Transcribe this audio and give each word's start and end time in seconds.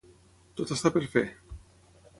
Tot 0.61 0.73
està 0.77 0.93
per 0.97 1.05
fer. 1.17 1.25